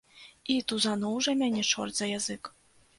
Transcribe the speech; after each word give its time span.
І 0.53 0.55
тузануў 0.71 1.21
жа 1.27 1.37
мяне 1.45 1.65
чорт 1.73 1.93
за 2.03 2.13
язык. 2.19 2.55